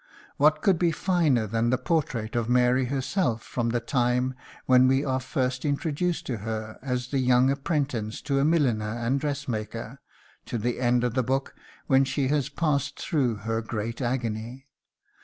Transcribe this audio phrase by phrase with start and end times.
[0.37, 4.33] What could be finer than the portrait of Mary herself, from the time
[4.65, 9.19] when we are first introduced to her as the young apprentice to a milliner and
[9.19, 9.99] dressmaker,
[10.47, 11.53] to the end of the book,
[11.85, 14.65] when she has passed through her great agony?